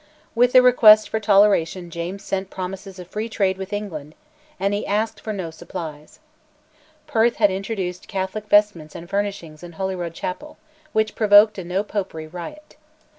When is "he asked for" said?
4.73-5.31